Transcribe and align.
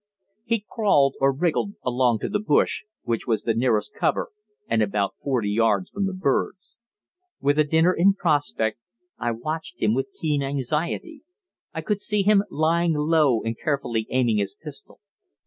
He 0.45 0.65
crawled 0.67 1.13
or 1.21 1.31
wriggled 1.31 1.75
along 1.85 2.17
to 2.21 2.27
the 2.29 2.39
bush, 2.39 2.85
which 3.03 3.27
was 3.27 3.43
the 3.43 3.53
nearest 3.53 3.93
cover 3.93 4.31
and 4.67 4.81
about 4.81 5.13
forty 5.21 5.51
yards 5.51 5.91
from 5.91 6.07
the 6.07 6.13
birds. 6.15 6.75
With 7.39 7.59
a 7.59 7.63
dinner 7.63 7.93
in 7.93 8.15
prospect, 8.15 8.79
I 9.19 9.29
watched 9.29 9.79
him 9.79 9.93
with 9.93 10.11
keen 10.19 10.41
anxiety. 10.41 11.21
I 11.71 11.81
could 11.81 12.01
see 12.01 12.23
him 12.23 12.41
lying 12.49 12.95
low 12.97 13.43
and 13.43 13.55
carefully 13.55 14.07
aiming 14.09 14.37
his 14.39 14.55
pistol. 14.55 15.01